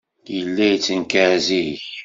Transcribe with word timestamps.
Yella 0.35 0.65
yettenkar 0.67 1.31
zik. 1.45 1.81